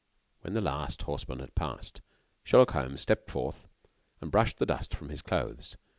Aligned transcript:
When 0.41 0.53
the 0.53 0.61
last 0.61 1.03
horseman 1.03 1.37
had 1.41 1.53
passed, 1.53 2.01
Sherlock 2.43 2.71
Holmes 2.71 3.01
stepped 3.01 3.29
forth 3.29 3.67
and 4.19 4.31
brushed 4.31 4.57
the 4.57 4.65
dust 4.65 4.95
from 4.95 5.09
his 5.09 5.21
clothes. 5.21 5.77